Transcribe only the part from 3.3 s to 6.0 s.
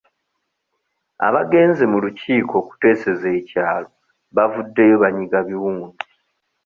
ekyalo bavuddeyo banyiga biwundu.